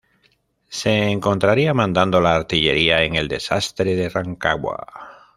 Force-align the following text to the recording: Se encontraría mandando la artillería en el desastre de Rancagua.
Se 0.69 1.11
encontraría 1.11 1.75
mandando 1.75 2.21
la 2.21 2.33
artillería 2.35 3.03
en 3.03 3.13
el 3.13 3.27
desastre 3.27 3.93
de 3.95 4.09
Rancagua. 4.09 4.89